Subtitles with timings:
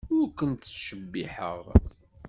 [0.15, 1.63] Ur ken-ttcebbiḥeɣ.